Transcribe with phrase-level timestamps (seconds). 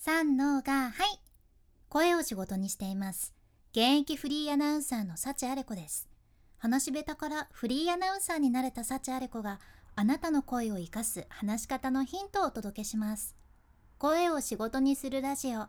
[0.00, 1.20] 三のがはい。
[1.88, 3.34] 声を仕事にしています。
[3.72, 6.08] 現役フリーアナウンサーの幸あれ子です。
[6.56, 9.58] 話し下手からフリーアナウンサーになれた幸あれ子が
[9.96, 13.34] あなたの声を生かす話し方のヒントをお届けします。
[13.98, 15.66] 声を仕事にするラジオ。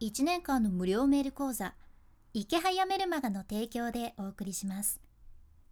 [0.00, 1.74] 1年間の無料メール講座。
[2.34, 5.00] 池早メルマガの提供でお送りします。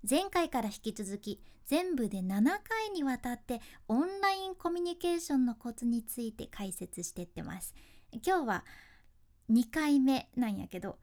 [0.08, 7.74] 前回から引き続き全部で7回にわたってオンラインコミュニケーションのコツについて解説してってます。
[8.24, 8.64] 今日は
[9.50, 10.98] 2回目なんやけど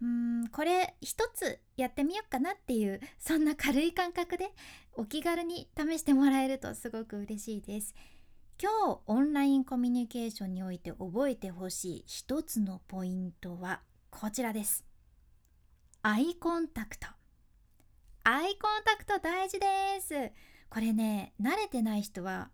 [0.00, 4.52] うんこれ一つやってみようかなっていうそんな軽い感覚で
[4.92, 7.94] お気軽に試してもらえるとすごく嬉しいです。
[8.60, 14.84] 今日オンラインコミュニケーションにおいて覚えてほしい一つのポイントはこちらです。
[16.02, 17.17] アイコンタクト。
[18.24, 19.66] アイコンタクト大事で
[20.00, 20.32] す。
[20.70, 22.50] これね慣れてない人は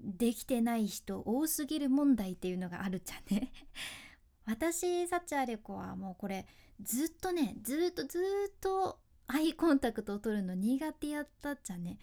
[0.00, 3.52] できてない人多すぎる問題っていうのがあるじゃね。
[4.46, 6.46] 私サチアレコはもうこれ
[6.80, 11.98] ずっとねずっとずっとアイコンタクトを取るの苦手やったっちゃね。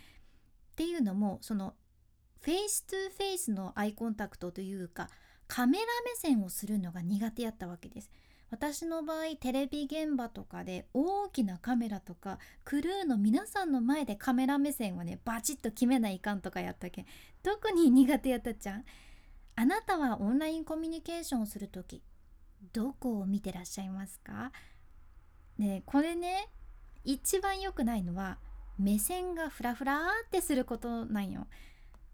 [0.72, 1.76] っていうのもその
[2.42, 5.10] face to face のアイコンタクトというか
[5.48, 8.12] カメラ目線をするのが苦手やったわけです。
[8.50, 17.02] 私の場合テレビ現場とかで大きなカメラとかクルーの皆さんの前でカメラ目線をねバチッと決めないかんとかやったけ。
[17.02, 17.06] ん
[17.44, 18.86] 特に苦手やったじゃん。
[19.56, 22.02] あなたはオンラインコミュニケーションをする時
[22.74, 24.52] どこを見てらっしゃいますか？
[25.58, 26.48] ねこれね
[27.04, 28.38] 一番良くないのは
[28.78, 31.48] 目線がフラフラってすることなんよ。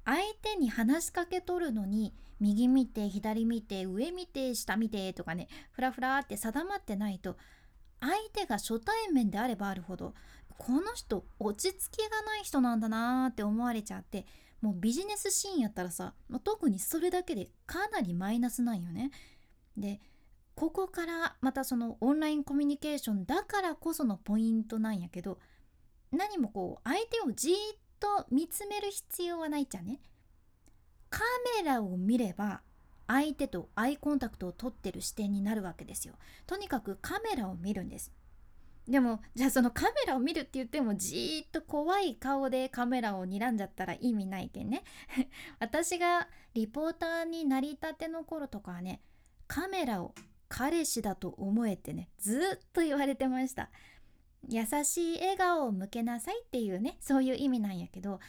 [0.05, 7.37] 相手に話しかけとるのに右見て左見て上見て下見てとかねフラフラって定まってないと
[8.01, 10.13] 相手が初対面であればあるほど
[10.57, 14.25] この人落ち着きがない人なんだなーって思われちゃって
[14.61, 19.11] もうビジネスシーンやったらさ特にそれだけでかなりマイナスなんよね。
[19.75, 19.99] で
[20.55, 25.39] ここからまたそのオンラインコミュニケーションだからこそのポイントなんやけど
[26.11, 27.57] 何もこう相手をじーっ
[28.03, 30.01] と見つめる必要はないじゃね。
[31.09, 31.21] カ
[31.57, 32.61] メラを見れば
[33.07, 36.15] 相手とアイコンタクトを取ってる視点になるわけですよ。
[36.45, 38.11] とにかくカメラを見るんです。
[38.87, 44.83] でもじゃあそのカメラを見るって言ってもじーっと怖い顔でカメラを睨んじゃったら意味ないけんね
[45.59, 48.99] 私がリポーターになりたての頃とかはね
[49.47, 50.13] カメラを
[50.49, 53.69] 彼氏だと思えてねずっと言われてました
[54.49, 58.19] 優しい笑顔を向けなさいっていうねそういう意味なんやけど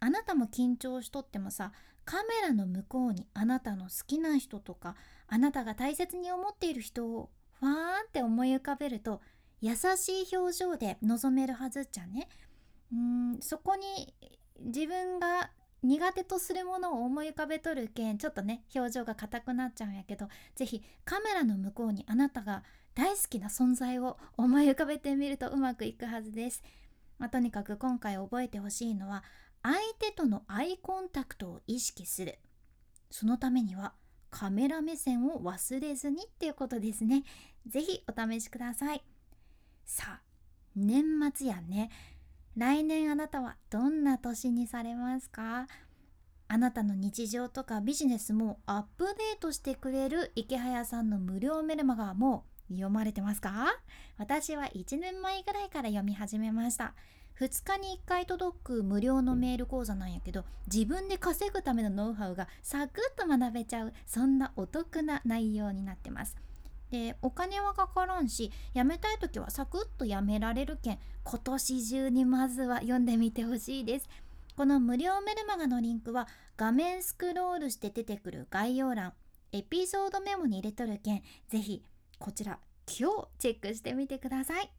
[0.00, 1.72] あなたも緊張しとってもさ
[2.04, 4.94] カメラの向こうにあなたの好きな人とか
[5.28, 7.30] あなたが大切に思っている人を
[7.60, 9.20] ファーンって思い浮かべると
[9.60, 12.28] 優しい表情で臨めるはずじゃね。
[12.92, 14.14] うんそこに
[14.60, 15.50] 自分が
[15.82, 22.62] 苦手とするものを思い浮かべとるけんちょっとね表情が硬くなっちゃうんやけど是非カメラの向こうにあなたが
[22.96, 26.62] 大好きな存在を思い浮かべてみるとうまくいくはずです。
[27.18, 29.22] まあ、とにかく今回覚えてほしいのは
[29.62, 32.38] 相手とのアイコンタクトを意識する。
[33.10, 33.92] そのためには
[34.30, 37.24] カメラ目線を忘れずにっていうことですね。
[37.66, 39.02] 是非お試しください。
[39.84, 40.20] さあ
[40.74, 41.90] 年末やね。
[42.56, 45.66] 来年あなたはどんな年にされますか？
[46.48, 53.78] あなたの日常とかビジネスもアップデートしてくれる池早さんの無料メルマガも読まれてますか？
[54.18, 56.94] 私は1年前ぐらいから読み始めました。
[57.38, 66.36] 2日に1回届く無料のメール講座なんやけど自分で稼ぐためのノウハウがサクッと学べちゃうそんなお得な内容になってます。
[66.90, 74.08] でお金はかからんし辞めたい時はサクッと辞められるけん今年中にまずは読んでみてほしいです。
[74.56, 79.12] この無料メルマガのリンクは画面スクロールして出てくる概要欄
[79.52, 81.82] エピソードメモに入れとるけんぜひ
[82.18, 84.70] こちら今日チェックしてみてください。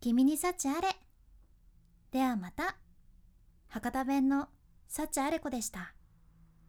[0.00, 0.88] 君に幸あれ。
[2.12, 2.76] ではまた。
[3.68, 4.48] 博多弁の
[4.88, 5.95] 幸あれ子でした。